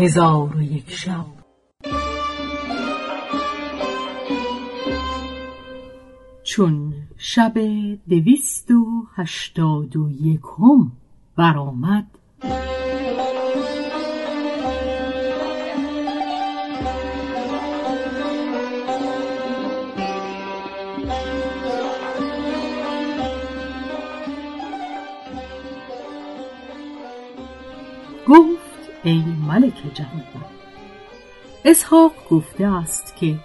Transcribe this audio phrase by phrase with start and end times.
[0.00, 1.26] هزار و یک شب.
[6.42, 7.54] چون شب
[8.08, 10.92] دویست و هشتاد و یکم
[11.36, 12.06] برآمد
[29.04, 30.24] ای ملک جهان
[31.64, 33.36] اسحاق گفته است که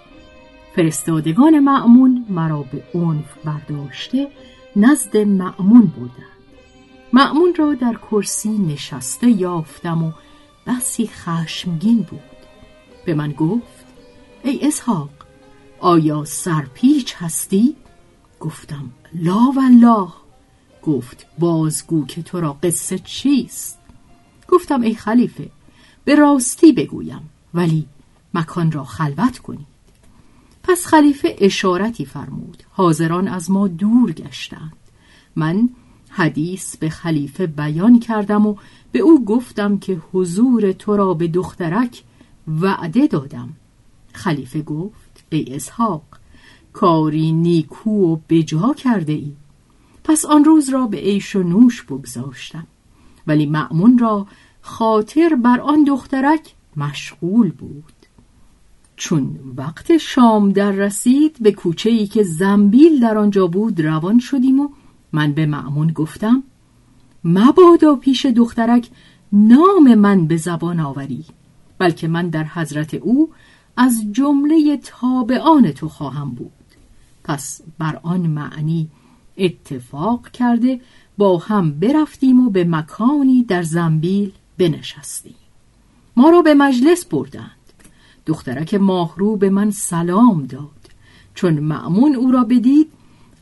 [0.76, 4.28] فرستادگان معمون مرا به عنف برداشته
[4.76, 6.36] نزد معمون بودند
[7.12, 10.12] معمون را در کرسی نشسته یافتم و
[10.66, 12.20] بسی خشمگین بود
[13.04, 13.86] به من گفت
[14.44, 15.10] ای اسحاق
[15.80, 17.76] آیا سرپیچ هستی؟
[18.40, 20.08] گفتم لا والله
[20.82, 23.75] گفت بازگو که تو را قصه چیست؟
[24.48, 25.50] گفتم ای خلیفه
[26.04, 27.86] به راستی بگویم ولی
[28.34, 29.76] مکان را خلوت کنید.
[30.62, 34.72] پس خلیفه اشارتی فرمود حاضران از ما دور گشتند.
[35.36, 35.68] من
[36.08, 38.56] حدیث به خلیفه بیان کردم و
[38.92, 42.02] به او گفتم که حضور تو را به دخترک
[42.60, 43.48] وعده دادم.
[44.12, 46.02] خلیفه گفت ای اسحاق
[46.72, 49.32] کاری نیکو و بجا کرده ای
[50.04, 52.66] پس آن روز را به عیش و نوش بگذاشتم.
[53.26, 54.26] ولی معمون را
[54.60, 57.92] خاطر بر آن دخترک مشغول بود.
[58.96, 64.60] چون وقت شام در رسید به کوچه ای که زنبیل در آنجا بود روان شدیم
[64.60, 64.68] و
[65.12, 66.42] من به معمون گفتم
[67.24, 68.88] مبادا پیش دخترک
[69.32, 71.24] نام من به زبان آوری
[71.78, 73.30] بلکه من در حضرت او
[73.76, 76.52] از جمله تابعان تو خواهم بود.
[77.24, 78.88] پس بر آن معنی
[79.38, 80.80] اتفاق کرده
[81.18, 85.34] با هم برفتیم و به مکانی در زنبیل بنشستیم.
[86.16, 87.50] ما را به مجلس بردند.
[88.26, 90.70] دخترک ماهرو به من سلام داد.
[91.34, 92.92] چون معمون او را بدید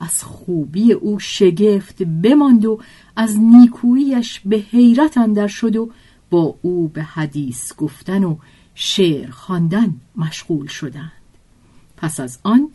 [0.01, 2.81] از خوبی او شگفت بماند و
[3.17, 5.91] از نیکوییش به حیرت اندر شد و
[6.31, 8.37] با او به حدیث گفتن و
[8.75, 11.13] شعر خواندن مشغول شدند.
[11.97, 12.69] پس از آن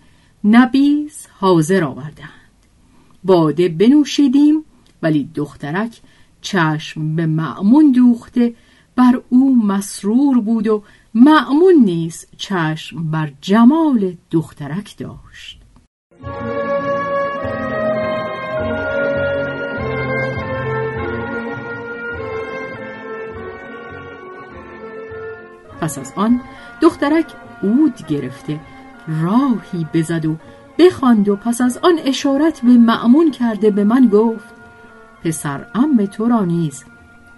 [0.44, 2.30] نبیز حاضر آوردند.
[3.24, 4.59] باده بنوشیدیم
[5.04, 6.02] ولی دخترک
[6.42, 8.54] چشم به معمون دوخته
[8.96, 10.84] بر او مسرور بود و
[11.14, 15.62] معمون نیز چشم بر جمال دخترک داشت.
[25.82, 26.42] پس از آن
[26.82, 27.26] دخترک
[27.64, 28.60] عود گرفته
[29.22, 30.36] راهی بزد و
[30.80, 34.59] بخواند و پس از آن اشارت به معمون کرده به من گفت
[35.24, 36.84] پسر ام تو را نیز.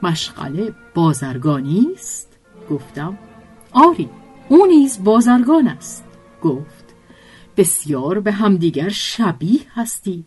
[0.03, 2.37] مشغله بازرگانی است
[2.69, 3.17] گفتم.
[3.71, 4.09] آری
[4.49, 6.03] او نیز بازرگان است.
[6.43, 6.85] گفت.
[7.57, 10.25] بسیار به همدیگر شبیه هستید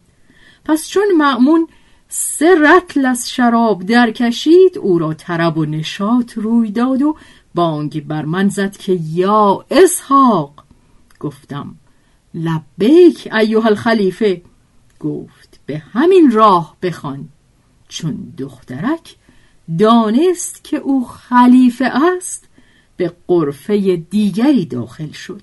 [0.64, 1.68] پس چون معمون
[2.08, 7.16] سه رتل از شراب درکشید او را طرب و نشاط روی داد و
[7.54, 10.64] بانگ بر من زد که یا اسحاق.
[11.20, 11.74] گفتم.
[12.34, 14.42] لبیک ایوه الخلیفه.
[15.00, 15.60] گفت.
[15.66, 17.28] به همین راه بخوان.
[17.94, 19.16] چون دخترک
[19.78, 22.48] دانست که او خلیفه است
[22.96, 25.42] به قرفه دیگری داخل شد.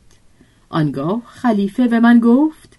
[0.69, 2.77] آنگاه خلیفه به من گفت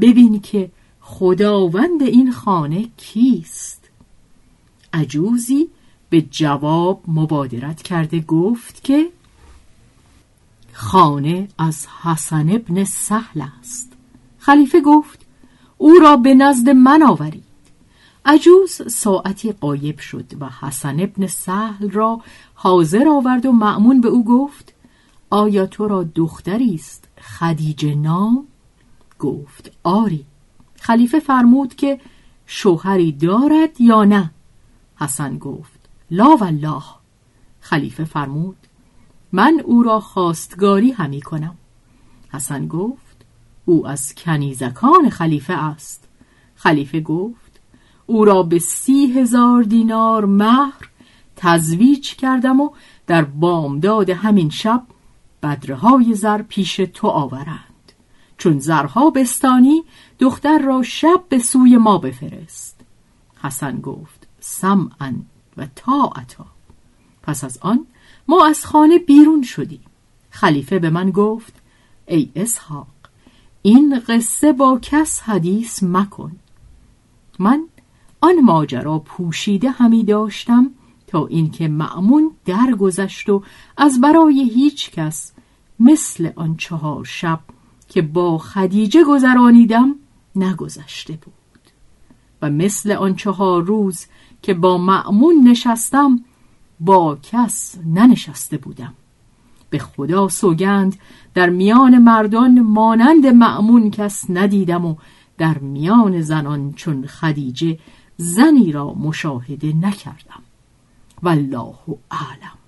[0.00, 0.70] ببین که
[1.00, 3.90] خداوند این خانه کیست.
[4.92, 5.68] عجوزی
[6.10, 9.08] به جواب مبادرت کرده گفت که
[10.72, 13.92] خانه از حسن ابن سهل است.
[14.38, 15.26] خلیفه گفت
[15.78, 17.51] او را به نزد من آورید.
[18.24, 22.20] عجوز ساعتی قایب شد و حسن ابن سهل را
[22.54, 24.74] حاضر آورد و معمون به او گفت
[25.30, 28.46] آیا تو را دختری است؟ خدیجه نام؟
[29.18, 30.24] گفت آری.
[30.80, 32.00] خلیفه فرمود که
[32.46, 34.30] شوهری دارد یا نه؟
[34.96, 35.80] حسن گفت
[36.10, 36.82] لا والله.
[37.60, 38.56] خلیفه فرمود
[39.32, 41.54] من او را خواستگاری همی کنم.
[42.32, 43.16] حسن گفت
[43.64, 46.08] او از کنیزکان خلیفه است.
[46.54, 47.41] خلیفه گفت
[48.12, 50.88] او را به سی هزار دینار مهر
[51.36, 52.70] تزویج کردم و
[53.06, 54.82] در بامداد همین شب
[55.42, 57.92] بدرهای زر پیش تو آورند.
[58.38, 59.84] چون زرها بستانی
[60.18, 62.80] دختر را شب به سوی ما بفرست.
[63.42, 65.14] حسن گفت سمعا
[65.56, 66.46] و طاعتا.
[67.22, 67.86] پس از آن
[68.28, 69.84] ما از خانه بیرون شدیم.
[70.30, 71.54] خلیفه به من گفت
[72.06, 72.86] ای اسحاق
[73.62, 76.32] این قصه با کس حدیث مکن.
[77.38, 77.68] من
[78.22, 80.70] آن ماجرا پوشیده همی داشتم
[81.06, 83.42] تا اینکه معمون درگذشت و
[83.76, 85.32] از برای هیچ کس
[85.80, 87.40] مثل آن چهار شب
[87.88, 89.94] که با خدیجه گذرانیدم
[90.36, 91.32] نگذشته بود.
[92.42, 94.06] و مثل آن چهار روز
[94.42, 96.20] که با معمون نشستم
[96.80, 98.94] با کس ننشسته بودم.
[99.70, 100.96] به خدا سوگند
[101.34, 104.96] در میان مردان مانند معمون کس ندیدم و
[105.38, 107.78] در میان زنان چون خدیجه
[108.22, 110.42] زنی را مشاهده نکردم.
[111.22, 111.74] والله
[112.10, 112.58] اعلم.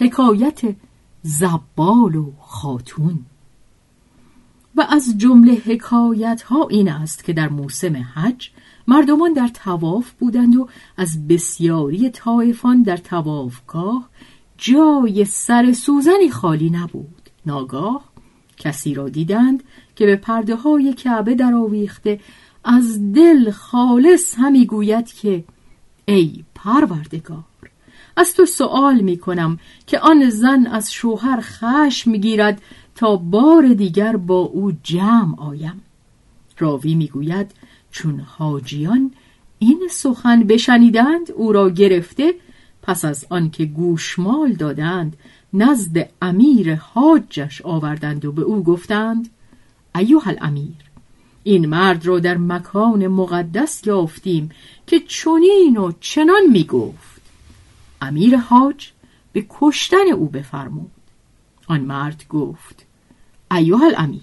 [0.00, 0.60] حکایت
[1.22, 3.18] زبال و خاتون.
[4.76, 8.50] و از جمله حکایت ها این است که در موسم حج
[8.86, 14.08] مردمان در تواف بودند و از بسیاری طایفان در توافگاه
[14.58, 17.30] جای سر سوزنی خالی نبود.
[17.46, 18.04] ناگاه
[18.56, 19.62] کسی را دیدند
[19.96, 22.20] که به پرده های کعبه در آویخته
[22.64, 25.44] از دل خالص همی گوید که
[26.04, 27.49] ای پروردگار
[28.16, 32.62] از تو سوال می کنم که آن زن از شوهر خشم گیرد
[32.94, 35.80] تا بار دیگر با او جمع آیم.
[36.58, 37.50] راوی می‌گوید
[37.90, 39.10] چون حاجیان
[39.58, 42.34] این سخن بشنیدند او را گرفته
[42.82, 45.16] پس از آنکه گوشمال دادند
[45.52, 49.28] نزد امیر حاجش آوردند و به او گفتند
[49.94, 50.90] ایوه الامیر
[51.42, 54.50] این مرد را در مکان مقدس یافتیم
[54.86, 57.09] که چنین و چنان می‌گفت.
[58.00, 58.90] امیر حاج
[59.32, 60.90] به کشتن او بفرمود.
[61.66, 62.86] آن مرد گفت
[63.50, 64.20] ایوه الامیر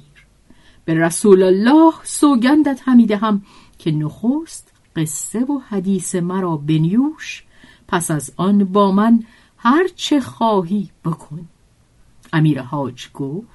[0.86, 3.42] به رسول الله سوگندت همیده هم
[3.80, 7.44] که نخست قصه و حدیث مرا بنیوش
[7.88, 9.24] پس از آن با من
[9.58, 11.48] هر چه خواهی بکن.
[12.34, 13.48] امیر حاج گفت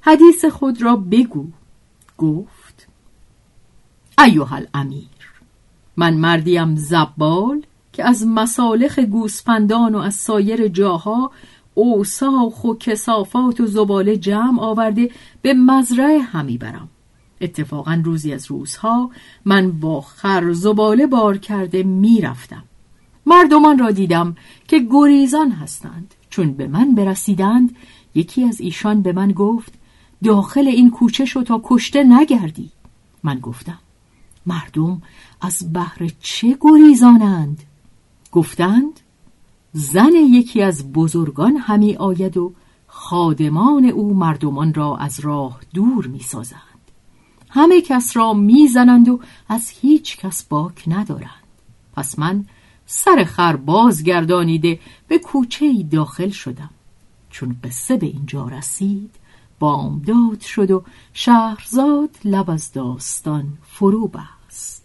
[0.00, 1.46] حدیث خود را بگو.
[2.18, 2.88] گفت
[4.18, 5.08] ایوه الامیر
[5.96, 7.62] من مردیم زبال
[7.96, 11.30] که از مسالخ گوسفندان و از سایر جاها
[11.74, 15.10] اوساخ و کسافات و زباله جمع آورده
[15.42, 16.88] به مزرعه همی برم.
[17.40, 19.10] اتفاقا روزی از روزها
[19.44, 22.64] من با خر زباله بار کرده می‌رفتم
[23.26, 24.36] مردمان را دیدم
[24.68, 26.14] که گریزان هستند.
[26.30, 27.76] چون به من برسیدند
[28.14, 29.72] یکی از ایشان به من گفت
[30.24, 32.70] داخل این کوچه شو تا کشته نگردی.
[33.22, 33.78] من گفتم
[34.46, 35.02] مردم
[35.40, 37.62] از بحر چه گریزانند؟
[38.36, 39.00] گفتند
[39.72, 42.52] زن یکی از بزرگان همی آید و
[42.86, 46.60] خادمان او مردمان را از راه دور می سازند.
[47.50, 51.46] همه کس را می‌زنند و از هیچ کس باک ندارند.
[51.96, 52.44] پس من
[52.86, 54.78] سر خر بازگردانیده
[55.08, 56.70] به کوچه داخل شدم.
[57.30, 59.10] چون قصه به اینجا رسید
[59.58, 64.84] بامداد شد و شهرزاد لب از داستان فرو بست.